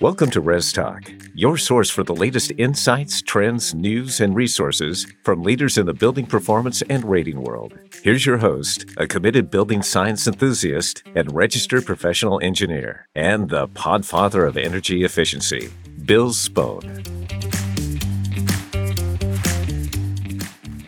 [0.00, 5.44] Welcome to Res Talk, your source for the latest insights, trends, news, and resources from
[5.44, 7.78] leaders in the building performance and rating world.
[8.02, 14.48] Here's your host, a committed building science enthusiast and registered professional engineer, and the podfather
[14.48, 15.70] of energy efficiency,
[16.04, 17.06] Bill Spohn.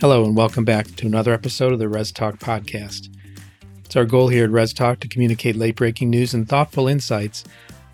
[0.00, 3.08] Hello, and welcome back to another episode of the Res Talk podcast.
[3.84, 7.44] It's our goal here at Res Talk to communicate late breaking news and thoughtful insights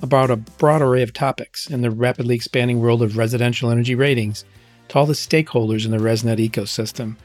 [0.02, 4.44] about a broad array of topics in the rapidly expanding world of residential energy ratings
[4.88, 7.16] to all the stakeholders in the ResNet ecosystem.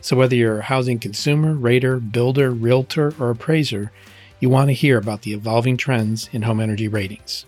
[0.00, 3.92] So, whether you're a housing consumer, rater, builder, realtor, or appraiser,
[4.40, 7.46] you want to hear about the evolving trends in home energy ratings.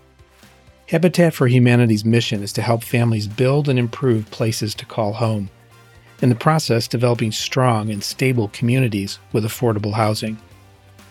[0.88, 5.50] Habitat for Humanity's mission is to help families build and improve places to call home.
[6.22, 10.38] In the process, developing strong and stable communities with affordable housing.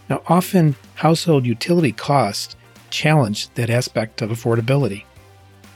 [0.09, 2.55] Now, often household utility costs
[2.89, 5.03] challenge that aspect of affordability.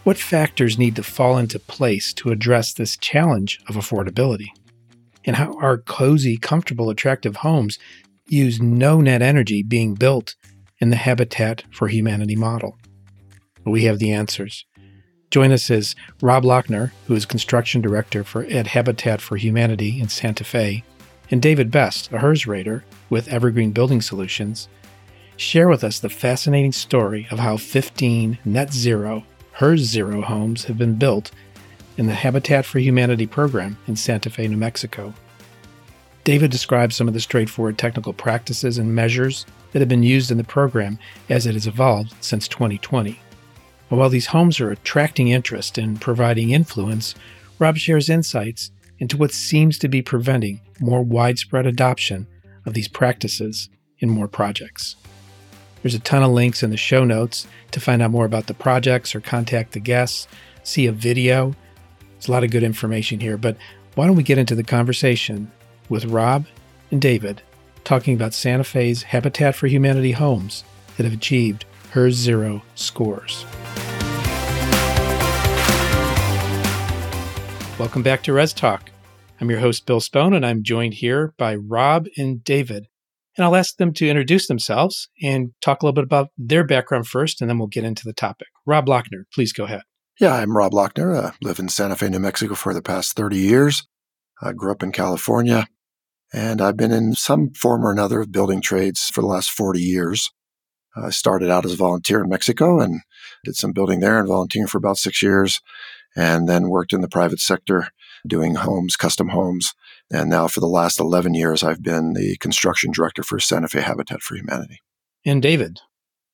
[0.04, 4.48] What factors need to fall into place to address this challenge of affordability?
[5.26, 7.78] And how our cozy, comfortable, attractive homes
[8.28, 10.36] use no net energy being built
[10.80, 12.78] in the Habitat for Humanity model?
[13.66, 14.66] We have the answers.
[15.32, 20.10] Join us as Rob Lochner, who is construction director for at Habitat for Humanity in
[20.10, 20.84] Santa Fe,
[21.30, 24.68] and David Best, a HERS rater with Evergreen Building Solutions,
[25.40, 29.24] share with us the fascinating story of how 15 net zero,
[29.54, 31.32] HERS zero homes have been built
[31.98, 35.14] in the Habitat for Humanity program in Santa Fe, New Mexico.
[36.26, 40.38] David describes some of the straightforward technical practices and measures that have been used in
[40.38, 43.18] the program as it has evolved since 2020.
[43.90, 47.16] And while these homes are attracting interest and providing influence,
[47.60, 52.28] Rob shares insights into what seems to be preventing more widespread adoption
[52.66, 54.98] of these practices in more projects.
[55.82, 58.54] There's a ton of links in the show notes to find out more about the
[58.54, 60.28] projects or contact the guests,
[60.62, 61.56] see a video.
[62.14, 63.56] There's a lot of good information here, but
[63.96, 65.50] why don't we get into the conversation
[65.88, 66.48] with Rob
[66.92, 67.42] and David
[67.86, 70.66] talking about Santa Fe's Habitat for Humanity homes
[70.98, 73.46] that have achieved HERS Zero scores.
[77.80, 78.92] Welcome back to Res Talk.
[79.40, 82.89] I'm your host, Bill Spohn, and I'm joined here by Rob and David
[83.40, 87.08] and I'll ask them to introduce themselves and talk a little bit about their background
[87.08, 88.50] first, and then we'll get into the topic.
[88.66, 89.82] Rob Lochner, please go ahead.
[90.20, 91.18] Yeah, I'm Rob Lochner.
[91.18, 93.88] I live in Santa Fe, New Mexico for the past 30 years.
[94.42, 95.68] I grew up in California,
[96.34, 99.80] and I've been in some form or another of building trades for the last 40
[99.80, 100.30] years.
[100.96, 103.02] I started out as a volunteer in Mexico and
[103.46, 105.62] did some building there and volunteering for about six years,
[106.14, 107.88] and then worked in the private sector
[108.28, 109.74] doing homes, custom homes,
[110.12, 113.82] and now for the last 11 years, I've been the construction director for Santa Fe
[113.82, 114.80] Habitat for Humanity.
[115.26, 115.80] And David.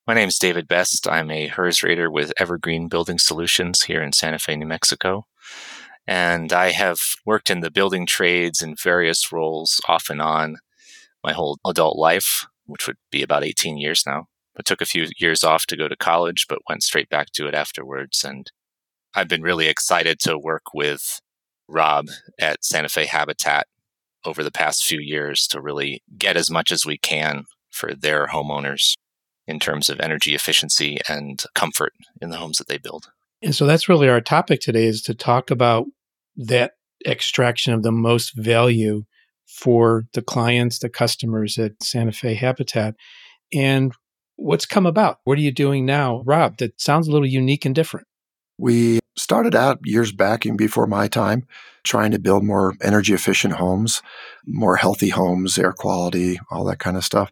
[0.06, 1.08] My name is David Best.
[1.08, 5.26] I'm a HERS rater with Evergreen Building Solutions here in Santa Fe, New Mexico.
[6.06, 10.58] And I have worked in the building trades in various roles off and on
[11.24, 14.26] my whole adult life, which would be about 18 years now.
[14.56, 17.48] I took a few years off to go to college, but went straight back to
[17.48, 18.22] it afterwards.
[18.22, 18.50] And
[19.14, 21.20] I've been really excited to work with
[21.68, 22.06] Rob
[22.38, 23.66] at Santa Fe Habitat
[24.24, 28.28] over the past few years to really get as much as we can for their
[28.28, 28.94] homeowners
[29.46, 33.06] in terms of energy efficiency and comfort in the homes that they build.
[33.42, 35.86] And so that's really our topic today is to talk about
[36.36, 36.72] that
[37.06, 39.04] extraction of the most value
[39.46, 42.94] for the clients, the customers at Santa Fe Habitat
[43.52, 43.92] and
[44.36, 45.18] what's come about.
[45.24, 46.58] What are you doing now, Rob?
[46.58, 48.06] That sounds a little unique and different.
[48.58, 51.46] We started out years back, even before my time,
[51.84, 54.02] trying to build more energy efficient homes,
[54.46, 57.30] more healthy homes, air quality, all that kind of stuff.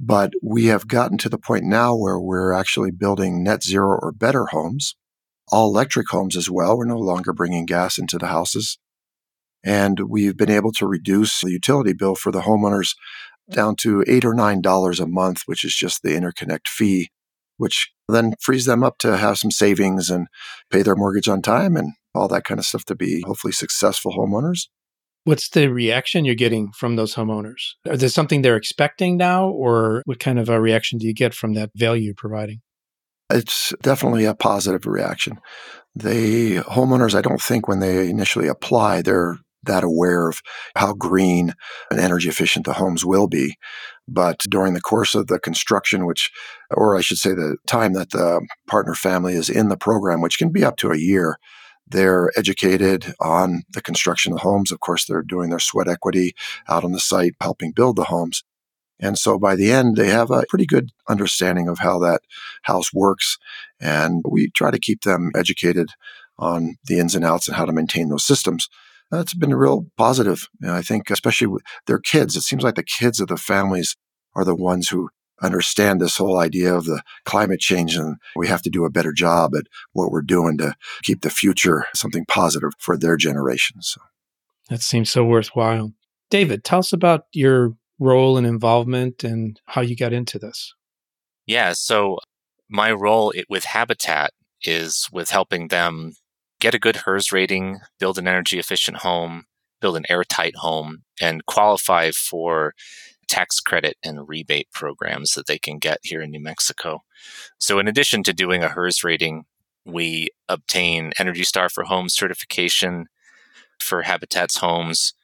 [0.00, 4.10] But we have gotten to the point now where we're actually building net zero or
[4.10, 4.96] better homes,
[5.48, 6.76] all electric homes as well.
[6.76, 8.78] We're no longer bringing gas into the houses.
[9.64, 12.96] And we've been able to reduce the utility bill for the homeowners
[13.50, 17.10] down to eight or nine dollars a month, which is just the interconnect fee
[17.56, 20.26] which then frees them up to have some savings and
[20.70, 24.12] pay their mortgage on time and all that kind of stuff to be hopefully successful
[24.12, 24.68] homeowners.
[25.24, 27.74] What's the reaction you're getting from those homeowners?
[27.84, 31.32] Is there something they're expecting now, or what kind of a reaction do you get
[31.32, 32.60] from that value you're providing?
[33.30, 35.38] It's definitely a positive reaction.
[35.94, 40.40] The homeowners, I don't think when they initially apply, they're that aware of
[40.76, 41.54] how green
[41.90, 43.54] and energy efficient the homes will be.
[44.08, 46.30] But during the course of the construction, which,
[46.70, 50.38] or I should say, the time that the partner family is in the program, which
[50.38, 51.36] can be up to a year,
[51.86, 54.72] they're educated on the construction of homes.
[54.72, 56.34] Of course, they're doing their sweat equity
[56.68, 58.44] out on the site, helping build the homes.
[59.00, 62.22] And so by the end, they have a pretty good understanding of how that
[62.62, 63.36] house works
[63.80, 65.88] And we try to keep them educated
[66.38, 68.68] on the ins and outs and how to maintain those systems.
[69.12, 70.48] That's been real positive.
[70.62, 73.94] And I think, especially with their kids, it seems like the kids of the families
[74.34, 75.10] are the ones who
[75.42, 79.12] understand this whole idea of the climate change and we have to do a better
[79.12, 83.92] job at what we're doing to keep the future something positive for their generations.
[83.94, 84.00] So.
[84.70, 85.92] That seems so worthwhile.
[86.30, 90.72] David, tell us about your role and involvement and how you got into this.
[91.44, 92.18] Yeah, so
[92.70, 94.32] my role with Habitat
[94.62, 96.14] is with helping them
[96.62, 99.46] get a good HERS rating, build an energy efficient home,
[99.80, 102.72] build an airtight home, and qualify for
[103.26, 107.02] tax credit and rebate programs that they can get here in New Mexico.
[107.58, 109.44] So, in addition to doing a HERS rating,
[109.84, 113.06] we obtain Energy Star for Home certification
[113.80, 115.14] for Habitat's homes.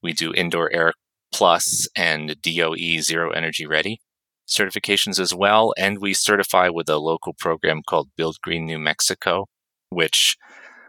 [0.00, 0.92] We do Indoor Air
[1.32, 4.00] Plus and DOE Zero Energy Ready
[4.46, 5.74] certifications as well.
[5.76, 9.46] And we certify with a local program called Build Green New Mexico,
[9.88, 10.36] which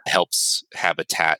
[0.05, 1.39] helps Habitat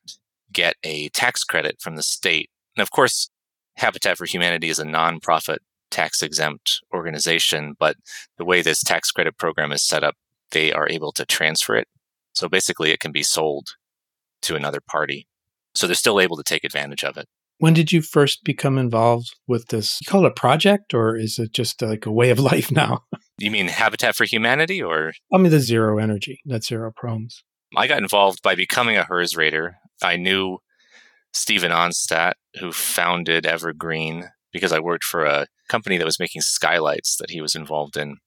[0.52, 2.50] get a tax credit from the state.
[2.76, 3.30] And of course,
[3.78, 5.58] Habitat for Humanity is a nonprofit
[5.92, 7.96] tax exempt organization, but
[8.38, 10.16] the way this tax credit program is set up,
[10.52, 11.88] they are able to transfer it.
[12.34, 13.76] So basically, it can be sold
[14.44, 15.28] to another party.
[15.74, 17.28] So they're still able to take advantage of it.
[17.58, 20.00] When did you first become involved with this?
[20.02, 22.72] You call it a project, or is it just uh, like a way of life
[22.72, 23.04] now?
[23.38, 25.14] You mean Habitat for Humanity, or?
[25.34, 27.44] I mean the zero energy, net zero proms.
[27.78, 29.78] I got involved by becoming a HERS rater.
[30.02, 30.60] I knew
[31.34, 37.18] Stephen Onstadt, who founded Evergreen, because I worked for a company that was making skylights
[37.18, 38.18] that he was involved in.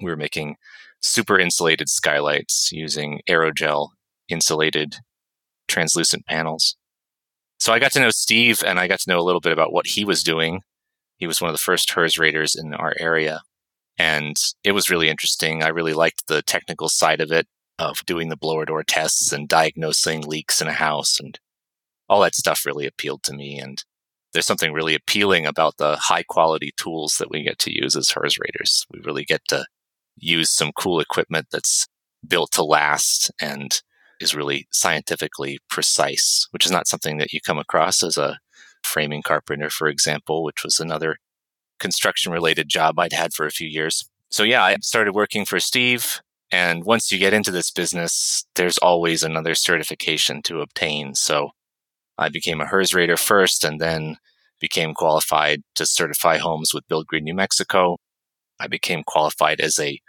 [0.00, 0.56] We were making
[1.00, 3.90] super insulated skylights using aerogel
[4.28, 4.96] insulated
[5.68, 6.76] translucent panels.
[7.58, 9.72] So I got to know Steve and I got to know a little bit about
[9.72, 10.60] what he was doing.
[11.16, 13.40] He was one of the first HERS raters in our area.
[13.98, 15.62] And it was really interesting.
[15.62, 17.46] I really liked the technical side of it,
[17.80, 21.38] of doing the blower door tests and diagnosing leaks in a house and
[22.08, 23.58] all that stuff really appealed to me.
[23.58, 23.82] And
[24.32, 28.10] there's something really appealing about the high quality tools that we get to use as
[28.10, 28.86] HERS raters.
[28.92, 29.64] We really get to
[30.16, 31.86] use some cool equipment that's
[32.26, 33.80] built to last and
[34.20, 38.38] is really scientifically precise, which is not something that you come across as a
[38.84, 41.16] framing carpenter, for example, which was another
[41.78, 44.08] construction related job I'd had for a few years.
[44.30, 46.20] So yeah, I started working for Steve.
[46.52, 51.14] And once you get into this business, there's always another certification to obtain.
[51.14, 51.50] So
[52.18, 54.16] I became a HERS rater first and then
[54.60, 57.96] became qualified to certify homes with Build Green New Mexico.
[58.58, 60.00] I became qualified as a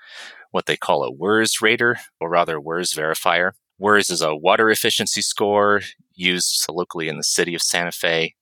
[0.52, 3.52] what they call a WERS rater, or rather WERS verifier.
[3.80, 5.82] WERS is a water efficiency score
[6.14, 8.36] used locally in the city of Santa Fe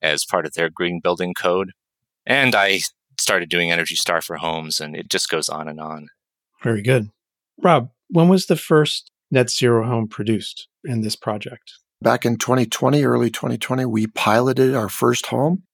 [0.00, 1.72] as part of their green building code.
[2.24, 2.80] And I
[3.18, 6.08] started doing Energy Star for homes, and it just goes on and on.
[6.62, 7.10] Very good.
[7.62, 11.74] Rob, when was the first net zero home produced in this project?
[12.02, 15.64] Back in 2020, early 2020, we piloted our first home.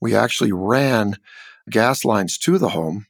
[0.00, 1.16] We actually ran
[1.68, 3.06] gas lines to the home,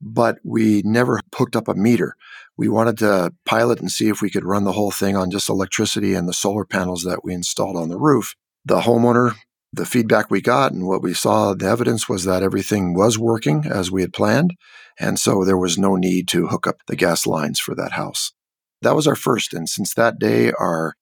[0.00, 2.16] but we never hooked up a meter.
[2.56, 5.48] We wanted to pilot and see if we could run the whole thing on just
[5.48, 8.34] electricity and the solar panels that we installed on the roof.
[8.64, 9.34] The homeowner,
[9.72, 13.64] the feedback we got and what we saw, the evidence was that everything was working
[13.66, 14.54] as we had planned.
[14.98, 18.32] And so there was no need to hook up the gas lines for that house.
[18.82, 19.52] That was our first.
[19.52, 20.94] And since that day, our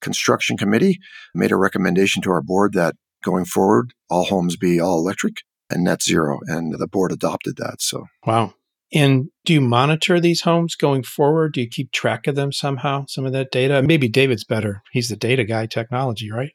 [0.00, 0.98] construction committee
[1.34, 5.38] made a recommendation to our board that going forward, all homes be all electric
[5.70, 6.40] and net zero.
[6.46, 7.80] And the board adopted that.
[7.80, 8.54] So, wow.
[8.94, 11.54] And do you monitor these homes going forward?
[11.54, 13.82] Do you keep track of them somehow, some of that data?
[13.82, 14.82] Maybe David's better.
[14.92, 16.52] He's the data guy, technology, right?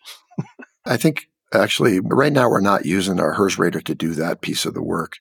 [0.86, 4.66] I think actually right now we're not using our HERS rater to do that piece
[4.66, 5.18] of the work,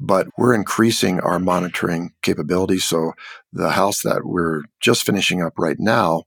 [0.00, 2.84] but we're increasing our monitoring capabilities.
[2.84, 3.12] So
[3.52, 6.24] the house that we're just finishing up right now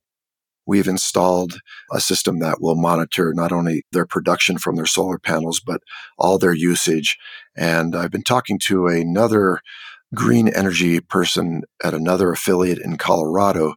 [0.65, 1.59] We've installed
[1.91, 5.81] a system that will monitor not only their production from their solar panels, but
[6.17, 7.17] all their usage.
[7.57, 9.59] And I've been talking to another
[10.13, 13.73] green energy person at another affiliate in Colorado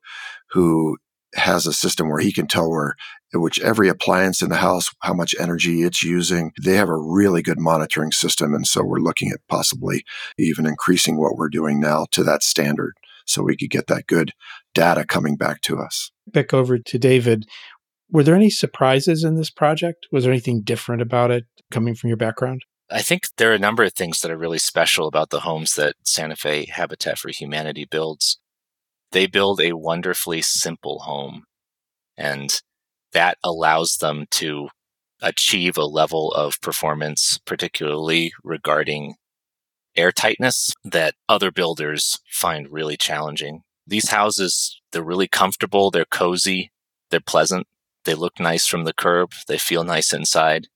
[0.50, 0.98] who
[1.34, 2.94] has a system where he can tell where
[3.32, 7.42] which every appliance in the house how much energy it's using they have a really
[7.42, 10.04] good monitoring system and so we're looking at possibly
[10.38, 12.94] even increasing what we're doing now to that standard
[13.26, 14.32] so we could get that good
[14.74, 16.10] data coming back to us.
[16.26, 17.46] Back over to David.
[18.10, 20.06] Were there any surprises in this project?
[20.12, 22.62] Was there anything different about it coming from your background?
[22.90, 25.74] I think there are a number of things that are really special about the homes
[25.74, 28.38] that Santa Fe Habitat for Humanity builds.
[29.14, 31.44] They build a wonderfully simple home,
[32.16, 32.60] and
[33.12, 34.70] that allows them to
[35.22, 39.14] achieve a level of performance, particularly regarding
[39.96, 43.62] airtightness, that other builders find really challenging.
[43.86, 46.72] These houses, they're really comfortable, they're cozy,
[47.12, 47.68] they're pleasant,
[48.06, 50.66] they look nice from the curb, they feel nice inside,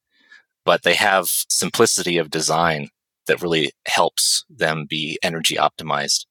[0.64, 2.90] but they have simplicity of design
[3.26, 6.26] that really helps them be energy optimized.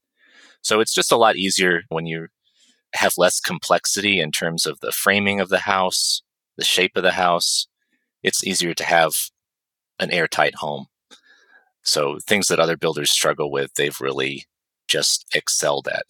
[0.67, 2.27] So it's just a lot easier when you
[2.93, 6.21] have less complexity in terms of the framing of the house,
[6.57, 7.67] the shape of the house.
[8.21, 9.13] It's easier to have
[9.97, 10.87] an airtight home.
[11.83, 14.43] So things that other builders struggle with, they've really
[14.89, 16.03] just excelled at.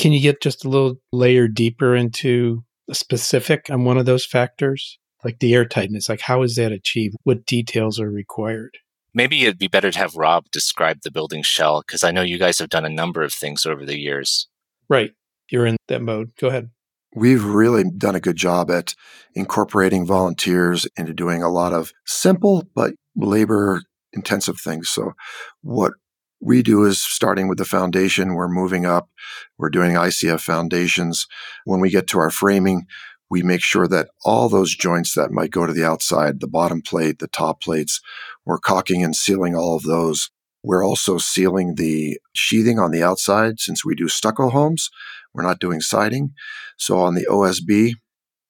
[0.00, 4.98] Can you get just a little layer deeper into specific on one of those factors?
[5.22, 7.14] Like the airtightness, like how is that achieved?
[7.22, 8.78] What details are required?
[9.14, 12.38] Maybe it'd be better to have Rob describe the building shell because I know you
[12.38, 14.48] guys have done a number of things over the years.
[14.88, 15.12] Right.
[15.50, 16.32] You're in that mode.
[16.38, 16.70] Go ahead.
[17.14, 18.94] We've really done a good job at
[19.34, 23.82] incorporating volunteers into doing a lot of simple but labor
[24.14, 24.88] intensive things.
[24.88, 25.12] So,
[25.60, 25.92] what
[26.40, 29.08] we do is starting with the foundation, we're moving up,
[29.58, 31.26] we're doing ICF foundations.
[31.64, 32.86] When we get to our framing,
[33.32, 36.82] we make sure that all those joints that might go to the outside, the bottom
[36.82, 37.98] plate, the top plates,
[38.44, 40.28] we're caulking and sealing all of those.
[40.62, 44.90] We're also sealing the sheathing on the outside since we do stucco homes.
[45.32, 46.34] We're not doing siding.
[46.76, 47.94] So on the OSB,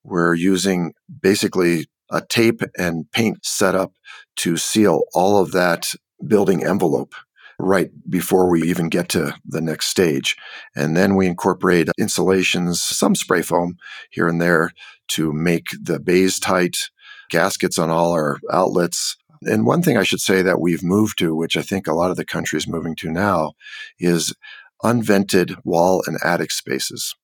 [0.03, 3.93] we're using basically a tape and paint setup
[4.39, 5.93] to seal all of that
[6.27, 7.15] building envelope
[7.63, 10.37] right before we even get to the next stage.
[10.75, 13.77] And then we incorporate insulations, some spray foam
[14.11, 14.73] here and there
[15.09, 16.91] to make the bays tight,
[17.31, 19.17] gaskets on all our outlets.
[19.43, 22.11] And one thing I should say that we've moved to, which I think a lot
[22.11, 23.53] of the country is moving to now,
[23.99, 24.35] is
[24.83, 27.15] unvented wall and attic spaces.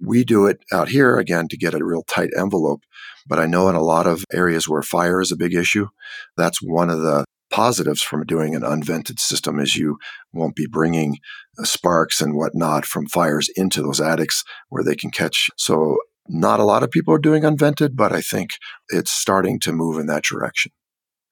[0.00, 2.82] We do it out here again to get a real tight envelope.
[3.28, 5.88] But I know in a lot of areas where fire is a big issue,
[6.36, 7.24] that's one of the
[7.56, 9.96] positives from doing an unvented system is you
[10.30, 11.16] won't be bringing
[11.58, 15.48] uh, sparks and whatnot from fires into those attics where they can catch.
[15.56, 15.96] So
[16.28, 18.50] not a lot of people are doing unvented, but I think
[18.90, 20.70] it's starting to move in that direction.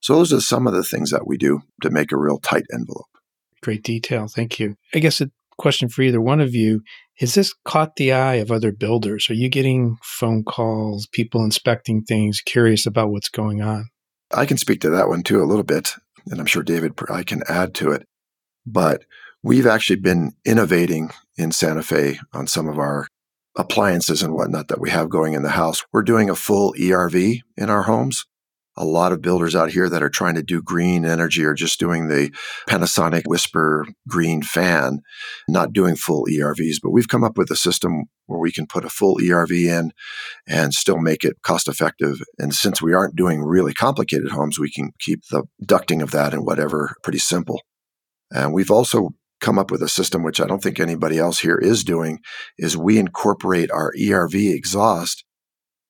[0.01, 2.65] So those are some of the things that we do to make a real tight
[2.73, 3.05] envelope.
[3.63, 4.27] Great detail.
[4.27, 4.77] Thank you.
[4.95, 6.81] I guess a question for either one of you.
[7.19, 9.29] Has this caught the eye of other builders?
[9.29, 13.91] Are you getting phone calls, people inspecting things, curious about what's going on?
[14.33, 15.95] I can speak to that one too a little bit,
[16.31, 18.07] and I'm sure David I can add to it.
[18.67, 19.05] But
[19.43, 23.07] we've actually been innovating in Santa Fe on some of our
[23.57, 25.85] appliances and whatnot that we have going in the house.
[25.93, 28.25] We're doing a full ERV in our homes
[28.77, 31.79] a lot of builders out here that are trying to do green energy are just
[31.79, 32.31] doing the
[32.69, 35.01] Panasonic Whisper green fan,
[35.49, 36.77] not doing full ERVs.
[36.83, 39.93] But we've come up with a system where we can put a full ERV in
[40.47, 42.21] and still make it cost effective.
[42.39, 46.33] And since we aren't doing really complicated homes, we can keep the ducting of that
[46.33, 47.63] and whatever pretty simple.
[48.31, 51.59] And we've also come up with a system which I don't think anybody else here
[51.59, 52.21] is doing
[52.59, 55.25] is we incorporate our ERV exhaust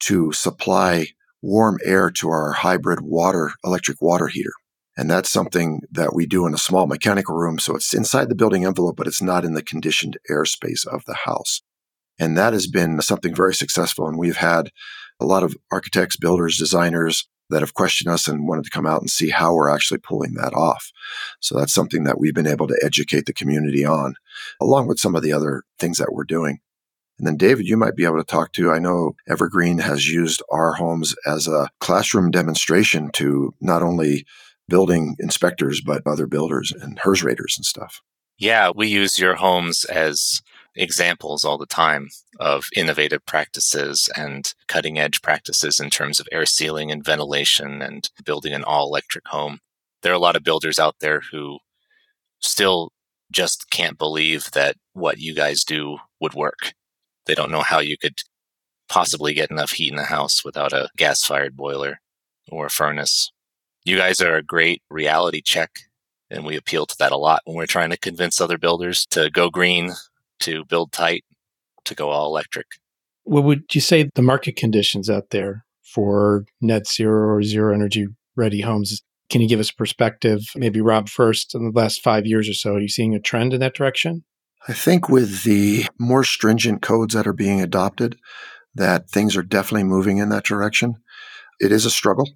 [0.00, 1.06] to supply
[1.44, 4.52] warm air to our hybrid water, electric water heater.
[4.96, 7.58] And that's something that we do in a small mechanical room.
[7.58, 11.16] So it's inside the building envelope, but it's not in the conditioned airspace of the
[11.24, 11.62] house.
[12.18, 14.06] And that has been something very successful.
[14.06, 14.70] And we've had
[15.20, 19.00] a lot of architects, builders, designers that have questioned us and wanted to come out
[19.00, 20.90] and see how we're actually pulling that off.
[21.40, 24.14] So that's something that we've been able to educate the community on,
[24.62, 26.60] along with some of the other things that we're doing.
[27.18, 28.72] And then, David, you might be able to talk to.
[28.72, 34.26] I know Evergreen has used our homes as a classroom demonstration to not only
[34.68, 38.00] building inspectors, but other builders and HERS raters and stuff.
[38.36, 40.42] Yeah, we use your homes as
[40.74, 42.08] examples all the time
[42.40, 48.10] of innovative practices and cutting edge practices in terms of air sealing and ventilation and
[48.24, 49.60] building an all electric home.
[50.02, 51.58] There are a lot of builders out there who
[52.40, 52.90] still
[53.30, 56.72] just can't believe that what you guys do would work
[57.26, 58.20] they don't know how you could
[58.88, 62.00] possibly get enough heat in the house without a gas fired boiler
[62.50, 63.32] or a furnace.
[63.84, 65.70] You guys are a great reality check,
[66.30, 69.30] and we appeal to that a lot when we're trying to convince other builders to
[69.30, 69.92] go green,
[70.40, 71.24] to build tight,
[71.84, 72.66] to go all electric.
[73.24, 78.06] What would you say the market conditions out there for net zero or zero energy
[78.36, 79.02] ready homes?
[79.30, 80.40] Can you give us a perspective?
[80.54, 83.54] Maybe Rob first in the last five years or so, are you seeing a trend
[83.54, 84.24] in that direction?
[84.66, 88.16] I think with the more stringent codes that are being adopted,
[88.74, 90.94] that things are definitely moving in that direction.
[91.60, 92.30] It is a struggle.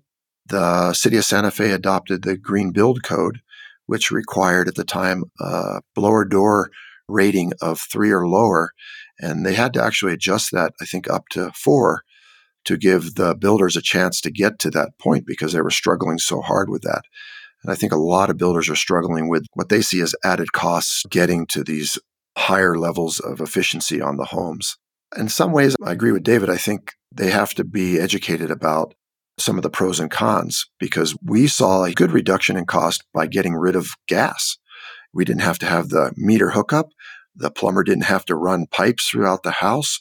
[0.47, 3.41] The city of Santa Fe adopted the Green Build Code,
[3.87, 6.71] which required at the time a blower door
[7.09, 8.73] rating of three or lower.
[9.19, 12.03] And they had to actually adjust that, I think, up to four
[12.67, 16.19] to give the builders a chance to get to that point because they were struggling
[16.19, 17.03] so hard with that.
[17.63, 20.53] And I think a lot of builders are struggling with what they see as added
[20.53, 21.99] costs getting to these
[22.39, 24.77] higher levels of efficiency on the homes.
[25.17, 26.49] In some ways, I agree with David.
[26.49, 28.95] I think they have to be educated about
[29.39, 33.27] some of the pros and cons because we saw a good reduction in cost by
[33.27, 34.57] getting rid of gas.
[35.13, 36.91] We didn't have to have the meter hookup.
[37.35, 40.01] The plumber didn't have to run pipes throughout the house.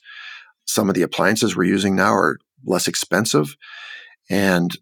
[0.65, 3.56] Some of the appliances we're using now are less expensive.
[4.29, 4.77] And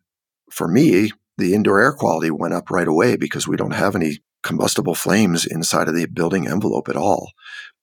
[0.52, 4.20] for me, the indoor air quality went up right away because we don't have any
[4.46, 7.32] combustible flames inside of the building envelope at all.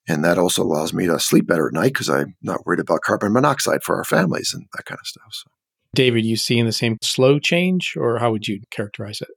[0.08, 3.02] And that also allows me to sleep better at night because I'm not worried about
[3.02, 5.28] carbon monoxide for our families and that kind of stuff.
[5.32, 5.50] So.
[5.94, 9.28] David, you seeing the same slow change, or how would you characterize it?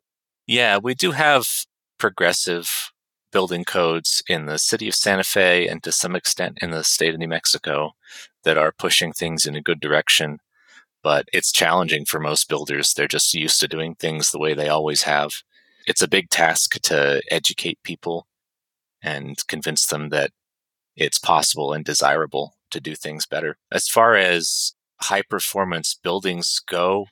[0.48, 1.46] Yeah, we do have
[1.98, 2.92] progressive
[3.32, 7.14] building codes in the city of Santa Fe and to some extent in the state
[7.14, 7.92] of New Mexico
[8.44, 10.40] that are pushing things in a good direction.
[11.04, 12.94] But it's challenging for most builders.
[12.94, 15.32] They're just used to doing things the way they always have.
[15.88, 18.28] It's a big task to educate people
[19.02, 20.32] and convince them that
[20.96, 23.58] it's possible and desirable to do things better.
[23.72, 27.08] As far as high performance buildings go,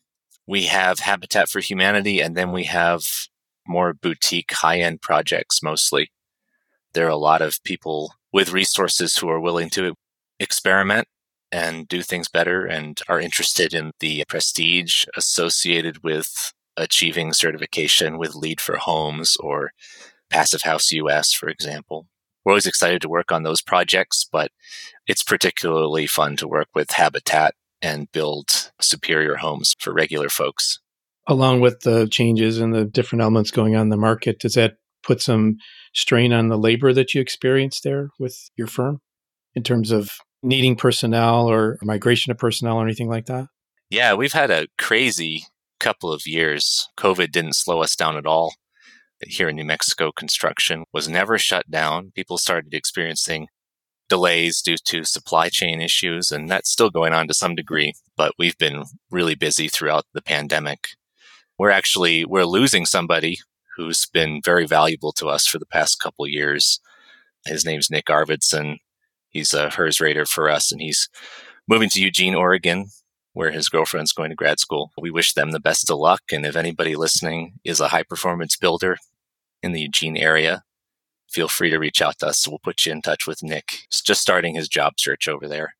[0.48, 3.04] we have Habitat for Humanity and then we have
[3.68, 6.12] more boutique high end projects mostly.
[6.94, 9.96] There are a lot of people with resources who are willing to
[10.40, 11.08] experiment
[11.52, 18.36] and do things better and are interested in the prestige associated with achieving certification with
[18.36, 19.72] LEED for Homes or
[20.30, 22.08] Passive House US, for example.
[22.44, 24.52] We're always excited to work on those projects, but
[25.08, 30.80] it's particularly fun to work with Habitat and build superior homes for regular folks.
[31.28, 34.76] Along with the changes and the different elements going on in the market, does that
[35.04, 35.58] put some
[35.94, 39.00] strain on the labor that you experience there with your firm
[39.54, 40.12] in terms of
[40.42, 43.48] needing personnel or migration of personnel or anything like that?
[43.90, 45.46] Yeah, we've had a crazy
[45.84, 46.88] couple of years.
[46.98, 48.54] COVID didn't slow us down at all.
[49.20, 52.14] Here in New Mexico, construction was never shut down.
[52.16, 53.48] People started experiencing
[54.08, 57.94] delays due to supply chain issues, and that's still going on to some degree.
[58.16, 60.90] But we've been really busy throughout the pandemic.
[61.60, 63.40] We're actually we're losing somebody
[63.76, 66.80] who's been very valuable to us for the past couple years.
[67.46, 68.78] His name's Nick Arvidson.
[69.30, 71.10] He's a HERS rater for us, and he's
[71.68, 72.88] moving to Eugene, Oregon,
[73.34, 74.92] where his girlfriend's going to grad school.
[74.98, 76.22] We wish them the best of luck.
[76.32, 78.98] And if anybody listening is a high performance builder
[79.62, 80.64] in the Eugene area,
[81.30, 82.48] feel free to reach out to us.
[82.48, 83.86] We'll put you in touch with Nick.
[83.90, 85.76] He's just starting his job search over there.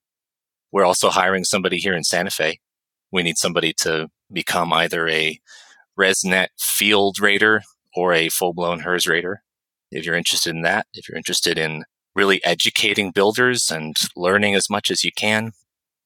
[0.72, 2.60] We're also hiring somebody here in Santa Fe.
[3.12, 5.40] We need somebody to become either a
[5.98, 7.62] ResNet field rater
[7.96, 9.44] or a full blown HERS rater.
[9.92, 11.84] If you're interested in that, if you're interested in
[12.16, 15.52] really educating builders and learning as much as you can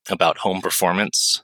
[0.10, 1.44] about home performance,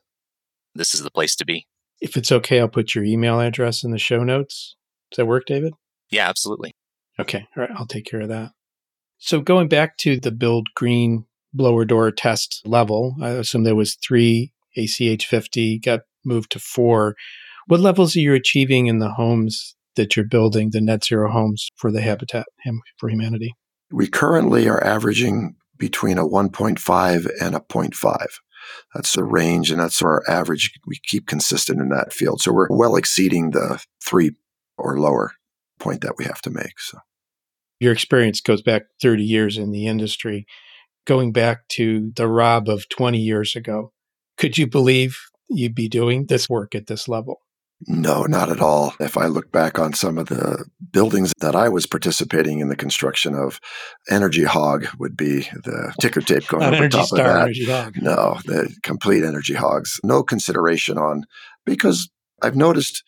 [0.76, 1.68] this is the place to be.
[2.02, 4.76] If it's okay, I'll put your email address in the show notes.
[5.12, 5.74] Does that work, David?
[6.10, 6.74] Yeah, absolutely.
[7.20, 7.48] Okay.
[7.56, 7.72] All right.
[7.76, 8.52] I'll take care of that.
[9.18, 13.96] So going back to the build green blower door test level, I assume there was
[13.96, 17.16] three ACH 50, got moved to four.
[17.68, 21.70] What levels are you achieving in the homes that you're building, the net zero homes
[21.76, 22.46] for the Habitat
[22.98, 23.54] for Humanity?
[23.92, 28.26] We currently are averaging between a 1.5 and a 0.5.
[28.94, 30.72] That's the range, and that's our average.
[30.86, 32.42] We keep consistent in that field.
[32.42, 34.32] So we're well exceeding the three
[34.78, 35.34] or lower
[35.80, 36.80] point that we have to make.
[36.80, 37.00] So
[37.80, 40.46] your experience goes back 30 years in the industry.
[41.06, 43.92] Going back to the Rob of 20 years ago,
[44.38, 47.43] could you believe you'd be doing this work at this level?
[47.88, 48.94] No, not at all.
[49.00, 52.76] If I look back on some of the buildings that I was participating in the
[52.76, 53.60] construction of,
[54.10, 57.42] Energy Hog would be the ticker tape going over top Star, of that.
[57.42, 57.96] Energy Hog.
[58.02, 60.00] No, the complete Energy Hogs.
[60.04, 61.26] No consideration on
[61.66, 62.10] because
[62.42, 63.04] I've noticed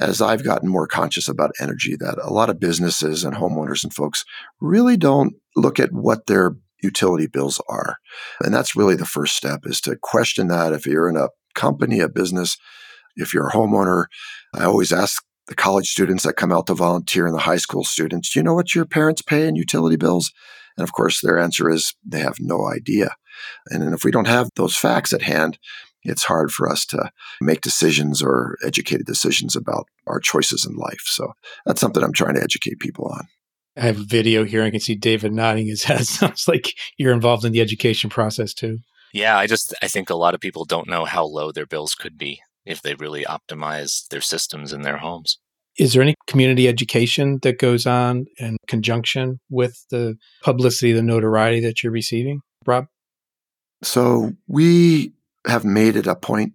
[0.00, 3.92] as I've gotten more conscious about energy that a lot of businesses and homeowners and
[3.92, 4.24] folks
[4.60, 7.96] really don't look at what their utility bills are.
[8.42, 12.00] And that's really the first step is to question that if you're in a company,
[12.00, 12.56] a business,
[13.20, 14.06] if you're a homeowner,
[14.54, 17.84] I always ask the college students that come out to volunteer and the high school
[17.84, 20.32] students, do you know what your parents pay in utility bills?
[20.76, 23.10] And of course, their answer is they have no idea.
[23.66, 25.58] And if we don't have those facts at hand,
[26.02, 31.02] it's hard for us to make decisions or educated decisions about our choices in life.
[31.04, 31.32] So
[31.66, 33.26] that's something I'm trying to educate people on.
[33.76, 34.62] I have a video here.
[34.62, 36.06] I can see David nodding his head.
[36.06, 38.78] Sounds like you're involved in the education process too.
[39.12, 41.94] Yeah, I just I think a lot of people don't know how low their bills
[41.94, 45.38] could be if they really optimize their systems in their homes.
[45.78, 51.60] Is there any community education that goes on in conjunction with the publicity, the notoriety
[51.60, 52.86] that you're receiving, Rob?
[53.82, 55.14] So we
[55.46, 56.52] have made it a point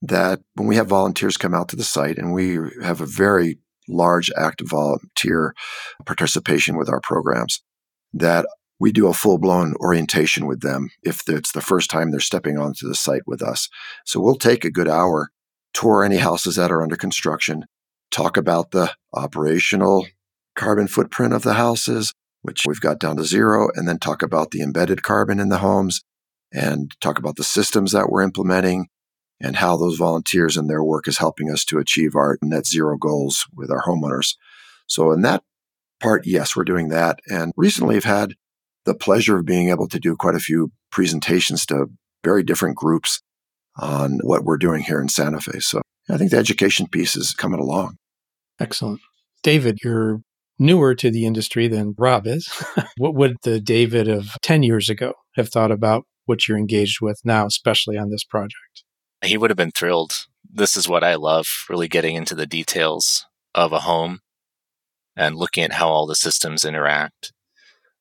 [0.00, 3.58] that when we have volunteers come out to the site and we have a very
[3.88, 5.54] large active volunteer
[6.06, 7.62] participation with our programs,
[8.12, 8.46] that
[8.80, 12.58] we do a full blown orientation with them if it's the first time they're stepping
[12.58, 13.68] onto the site with us.
[14.04, 15.30] So we'll take a good hour,
[15.74, 17.66] tour any houses that are under construction,
[18.10, 20.06] talk about the operational
[20.54, 24.52] carbon footprint of the houses, which we've got down to zero, and then talk about
[24.52, 26.02] the embedded carbon in the homes
[26.52, 28.86] and talk about the systems that we're implementing
[29.40, 32.96] and how those volunteers and their work is helping us to achieve our net zero
[32.96, 34.36] goals with our homeowners.
[34.86, 35.42] So in that
[36.00, 37.18] part, yes, we're doing that.
[37.28, 38.34] And recently I've had
[38.84, 41.86] the pleasure of being able to do quite a few presentations to
[42.22, 43.20] very different groups
[43.76, 45.60] on what we're doing here in Santa Fe.
[45.60, 47.96] So I think the education piece is coming along.
[48.60, 49.00] Excellent.
[49.42, 50.20] David, you're
[50.58, 52.48] newer to the industry than Rob is.
[52.96, 57.20] what would the David of 10 years ago have thought about what you're engaged with
[57.24, 58.84] now, especially on this project?
[59.22, 60.26] He would have been thrilled.
[60.48, 64.20] This is what I love, really getting into the details of a home
[65.16, 67.32] and looking at how all the systems interact.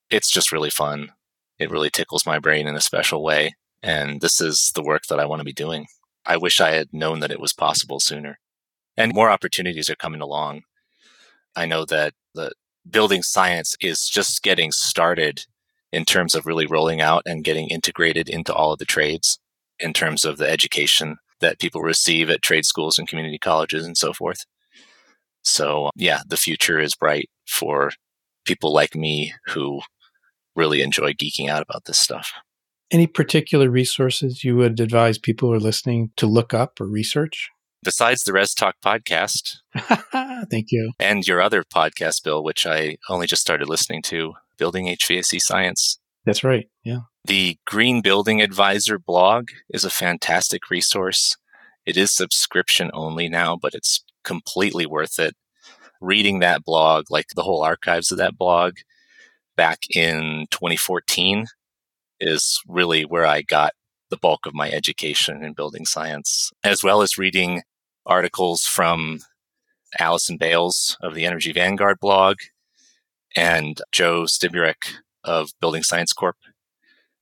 [0.09, 1.11] It's just really fun.
[1.59, 3.55] It really tickles my brain in a special way.
[3.83, 5.87] And this is the work that I want to be doing.
[6.25, 8.39] I wish I had known that it was possible sooner.
[8.95, 10.61] And more opportunities are coming along.
[11.55, 12.53] I know that the
[12.89, 15.45] building science is just getting started
[15.91, 19.37] in terms of really rolling out and getting integrated into all of the trades
[19.79, 23.97] in terms of the education that people receive at trade schools and community colleges and
[23.97, 24.45] so forth.
[25.43, 27.91] So, yeah, the future is bright for
[28.45, 29.81] people like me who
[30.55, 32.31] really enjoy geeking out about this stuff.
[32.93, 37.49] Any particular resources you would advise people who are listening to look up or research?
[37.83, 39.55] Besides the Res Talk podcast.
[40.51, 40.91] Thank you.
[40.99, 45.97] And your other podcast, Bill, which I only just started listening to, Building HVAC Science.
[46.23, 46.69] That's right.
[46.83, 46.99] Yeah.
[47.25, 51.35] The Green Building Advisor blog is a fantastic resource.
[51.87, 55.35] It is subscription only now, but it's completely worth it.
[55.99, 58.75] Reading that blog, like the whole archives of that blog
[59.57, 61.47] back in 2014,
[62.23, 63.73] is really where I got
[64.09, 67.63] the bulk of my education in building science, as well as reading
[68.05, 69.19] articles from
[69.99, 72.37] Allison Bailes of the Energy Vanguard blog
[73.35, 76.37] and Joe Lstiburek of Building Science Corp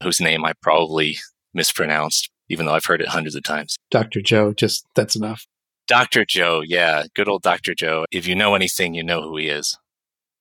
[0.01, 1.17] whose name I probably
[1.53, 3.77] mispronounced, even though I've heard it hundreds of times.
[3.89, 4.21] Dr.
[4.21, 5.45] Joe, just that's enough.
[5.87, 6.25] Dr.
[6.25, 7.73] Joe, yeah, good old Dr.
[7.73, 8.05] Joe.
[8.11, 9.77] If you know anything, you know who he is.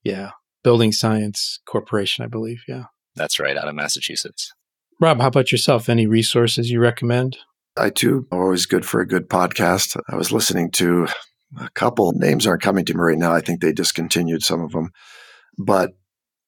[0.03, 0.31] Yeah,
[0.63, 2.63] Building Science Corporation, I believe.
[2.67, 2.85] Yeah.
[3.17, 4.53] That's right, out of Massachusetts.
[5.01, 5.89] Rob, how about yourself?
[5.89, 7.39] Any resources you recommend?
[7.77, 10.01] I too always good for a good podcast.
[10.09, 11.07] I was listening to
[11.59, 13.33] a couple names aren't coming to me right now.
[13.33, 14.91] I think they discontinued some of them.
[15.59, 15.93] But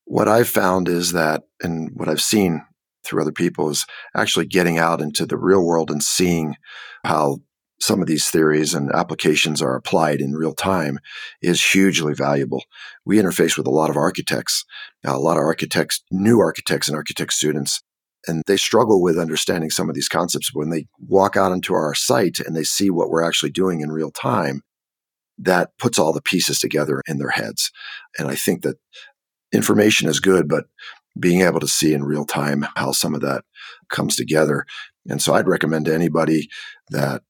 [0.05, 2.65] what I've found is that, and what I've seen
[3.05, 6.57] through other people is actually getting out into the real world and seeing
[7.05, 7.39] how
[7.83, 11.01] some of these theories and applications are applied in real time
[11.43, 12.63] is hugely valuable.
[13.05, 14.65] We interface with a lot of architects,
[15.05, 17.83] a lot of architects, new architects and architect students,
[18.29, 20.55] and they struggle with understanding some of these concepts.
[20.55, 23.91] When they walk out into our site and they see what we're actually doing in
[23.91, 24.63] real time,
[25.39, 27.73] that puts all the pieces together in their heads.
[28.17, 28.77] And I think that
[29.53, 30.67] information is good, but
[31.19, 33.43] being able to see in real time how some of that
[33.89, 34.67] comes together.
[35.09, 36.49] And so I'd recommend to anybody
[36.91, 37.23] that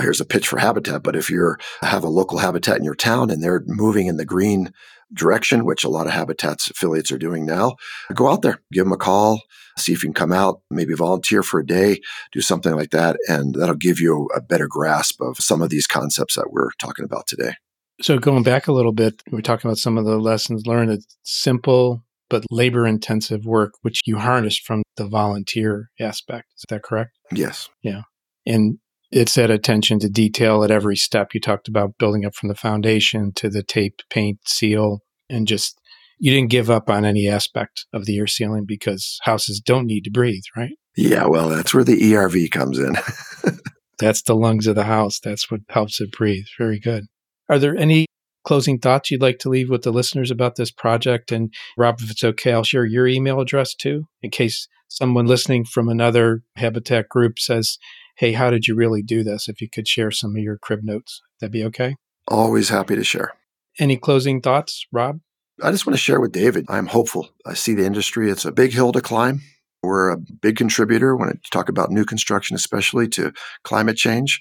[0.00, 3.30] here's a pitch for habitat, but if you have a local habitat in your town
[3.30, 4.72] and they're moving in the green
[5.12, 7.76] direction, which a lot of habitats affiliates are doing now,
[8.14, 9.42] go out there, give them a call,
[9.76, 12.00] see if you can come out, maybe volunteer for a day,
[12.32, 13.16] do something like that.
[13.28, 17.04] And that'll give you a better grasp of some of these concepts that we're talking
[17.04, 17.54] about today.
[18.00, 20.90] So going back a little bit, we're talking about some of the lessons learned.
[20.90, 26.52] It's simple, but labor intensive work, which you harness from the volunteer aspect.
[26.56, 27.10] Is that correct?
[27.32, 27.68] Yes.
[27.82, 28.02] Yeah.
[28.46, 28.78] And
[29.10, 31.34] it's that attention to detail at every step.
[31.34, 35.80] You talked about building up from the foundation to the tape, paint, seal, and just
[36.18, 40.04] you didn't give up on any aspect of the air sealing because houses don't need
[40.04, 40.72] to breathe, right?
[40.96, 42.96] Yeah, well, that's where the ERV comes in.
[43.98, 45.20] that's the lungs of the house.
[45.20, 46.46] That's what helps it breathe.
[46.58, 47.04] Very good.
[47.48, 48.06] Are there any
[48.44, 51.30] closing thoughts you'd like to leave with the listeners about this project?
[51.30, 55.64] And Rob, if it's okay, I'll share your email address too, in case someone listening
[55.64, 57.78] from another habitat group says,
[58.18, 59.48] Hey, how did you really do this?
[59.48, 61.94] If you could share some of your crib notes, that'd be okay.
[62.26, 63.34] Always happy to share.
[63.78, 65.20] Any closing thoughts, Rob?
[65.62, 66.66] I just want to share with David.
[66.68, 67.28] I'm hopeful.
[67.46, 69.42] I see the industry, it's a big hill to climb.
[69.84, 74.40] We're a big contributor when you talk about new construction, especially to climate change.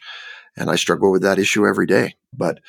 [0.56, 2.16] And I struggle with that issue every day.
[2.34, 2.60] But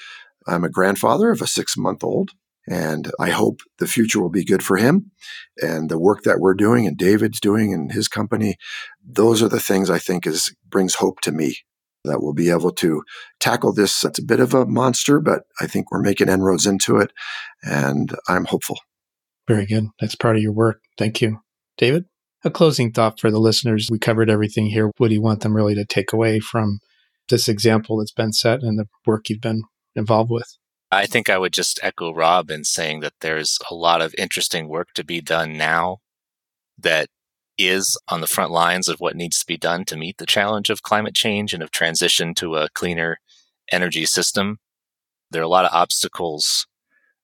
[0.47, 2.33] I'm a grandfather of a six month old,
[2.69, 5.11] and I hope the future will be good for him.
[5.59, 8.57] And the work that we're doing and David's doing and his company,
[9.05, 11.57] those are the things I think is brings hope to me
[12.05, 13.03] that we'll be able to
[13.41, 14.05] tackle this.
[14.05, 17.13] It's a bit of a monster, but I think we're making inroads into it,
[17.63, 18.79] and I'm hopeful.
[19.47, 19.89] Very good.
[20.01, 20.81] That's part of your work.
[20.97, 21.41] Thank you.
[21.77, 22.05] David,
[22.45, 23.89] a closing thought for the listeners.
[23.91, 24.91] We covered everything here.
[24.99, 26.81] What do you want them really to take away from
[27.29, 29.63] this example that's been set and the work you've been
[29.97, 30.57] involved with?
[30.91, 34.69] I think I would just echo Rob in saying that there's a lot of interesting
[34.69, 35.99] work to be done now
[36.79, 37.09] that
[37.59, 40.71] is on the front lines of what needs to be done to meet the challenge
[40.71, 43.19] of climate change and of transition to a cleaner
[43.71, 44.59] energy system.
[45.31, 46.67] There are a lot of obstacles,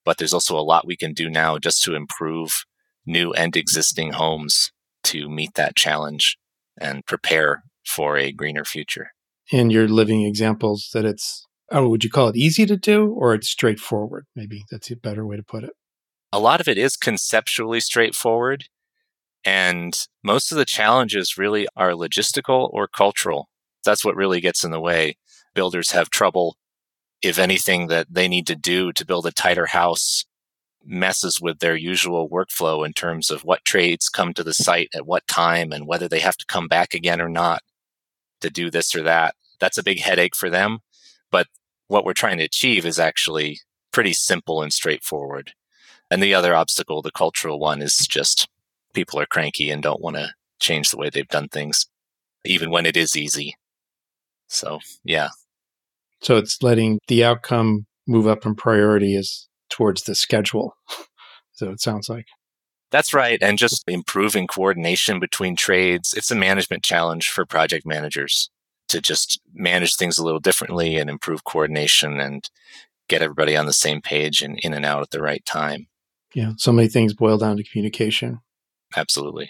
[0.04, 2.64] but there's also a lot we can do now just to improve
[3.06, 4.72] new and existing homes
[5.04, 6.36] to meet that challenge
[6.78, 9.12] and prepare for a greener future.
[9.52, 13.34] And you're living examples that it's, oh, would you call it easy to do or
[13.34, 14.26] it's straightforward?
[14.34, 15.72] Maybe that's a better way to put it.
[16.32, 18.64] A lot of it is conceptually straightforward.
[19.44, 23.48] And most of the challenges really are logistical or cultural.
[23.84, 25.16] That's what really gets in the way.
[25.54, 26.56] Builders have trouble
[27.22, 30.24] if anything that they need to do to build a tighter house
[30.84, 35.06] messes with their usual workflow in terms of what trades come to the site at
[35.06, 37.62] what time and whether they have to come back again or not
[38.40, 39.34] to do this or that.
[39.60, 40.80] That's a big headache for them.
[41.34, 41.48] But
[41.88, 43.58] what we're trying to achieve is actually
[43.90, 45.50] pretty simple and straightforward.
[46.08, 48.46] And the other obstacle, the cultural one, is just
[48.92, 50.28] people are cranky and don't want to
[50.60, 51.86] change the way they've done things,
[52.44, 53.56] even when it is easy.
[54.46, 55.30] So, yeah.
[56.22, 60.76] So it's letting the outcome move up in priority is towards the schedule.
[61.52, 62.26] so it sounds like.
[62.92, 63.42] That's right.
[63.42, 66.14] And just improving coordination between trades.
[66.14, 68.50] It's a management challenge for project managers
[68.88, 72.48] to just manage things a little differently and improve coordination and
[73.08, 75.86] get everybody on the same page and in and out at the right time.
[76.34, 76.52] Yeah.
[76.56, 78.40] So many things boil down to communication.
[78.96, 79.48] Absolutely.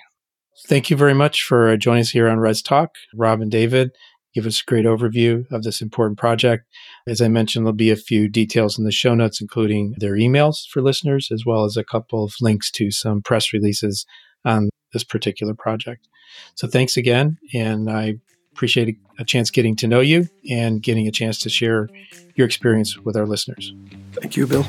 [0.66, 2.94] Thank you very much for uh, joining us here on Res Talk.
[3.14, 3.90] Rob and David
[4.34, 6.66] give us a great overview of this important project.
[7.06, 10.66] As I mentioned, there'll be a few details in the show notes, including their emails
[10.68, 14.04] for listeners, as well as a couple of links to some press releases
[14.44, 16.08] on this particular project.
[16.56, 17.38] So thanks again.
[17.54, 18.16] And I
[18.54, 21.88] appreciate a chance getting to know you and getting a chance to share
[22.36, 23.74] your experience with our listeners.
[24.12, 24.62] Thank you, Bill.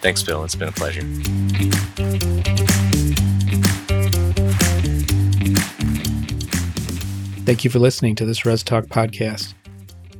[0.00, 0.44] Thanks, Bill.
[0.44, 1.02] It's been a pleasure.
[7.44, 9.54] Thank you for listening to this Res Talk podcast.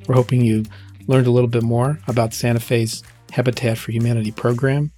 [0.08, 0.64] We're hoping you
[1.06, 4.90] learned a little bit more about Santa Fe's Habitat for Humanity program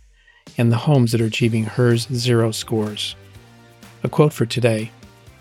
[0.56, 3.14] and the homes that are achieving HERS Zero scores.
[4.02, 4.90] A quote for today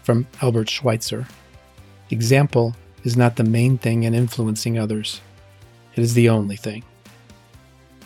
[0.04, 1.26] from Albert Schweitzer
[2.10, 5.22] Example is not the main thing in influencing others,
[5.96, 6.84] it is the only thing.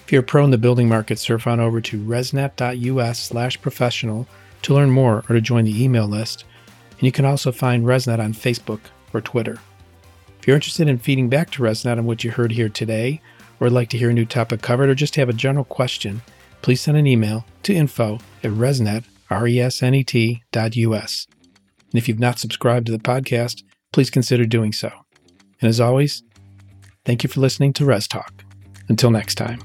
[0.06, 4.28] If you're pro in the building market, surf on over to resnet.us slash professional
[4.64, 6.46] to learn more or to join the email list
[7.00, 8.82] and you can also find ResNet on Facebook
[9.14, 9.58] or Twitter.
[10.40, 13.22] If you're interested in feeding back to ResNet on what you heard here today,
[13.60, 16.22] or would like to hear a new topic covered, or just have a general question,
[16.62, 21.28] please send an email to info at resnet, R-E-S-N-E-T dot U-S.
[21.92, 24.92] And if you've not subscribed to the podcast, please consider doing so.
[25.62, 26.24] And as always,
[27.06, 28.44] thank you for listening to Res Talk.
[28.88, 29.60] Until next time.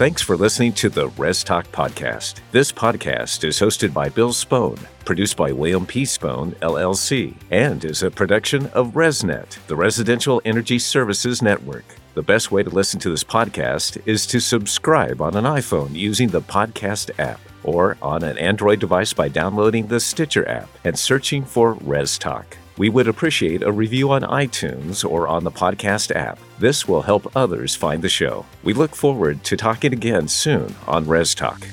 [0.00, 2.40] Thanks for listening to the Res Talk podcast.
[2.52, 6.04] This podcast is hosted by Bill Spohn, produced by William P.
[6.04, 11.84] Spohn, LLC, and is a production of ResNet, the Residential Energy Services Network.
[12.14, 16.28] The best way to listen to this podcast is to subscribe on an iPhone using
[16.28, 21.44] the podcast app or on an Android device by downloading the Stitcher app and searching
[21.44, 22.56] for Res Talk.
[22.76, 26.38] We would appreciate a review on iTunes or on the podcast app.
[26.58, 28.46] This will help others find the show.
[28.62, 31.66] We look forward to talking again soon on Res Talk.